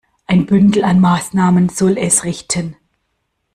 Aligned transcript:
Ein 0.25 0.47
Bündel 0.47 0.83
an 0.83 0.99
Maßnahmen 0.99 1.69
soll 1.69 1.95
es 1.99 2.23
richten. 2.23 2.75